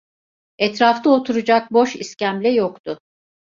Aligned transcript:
Etrafta 0.57 1.09
oturacak 1.09 1.71
boş 1.71 1.95
iskemle 1.95 2.49
yoktu. 2.49 2.99